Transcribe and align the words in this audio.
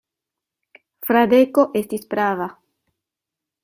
Fradeko 1.09 1.69
estis 1.83 2.11
prava. 2.17 2.53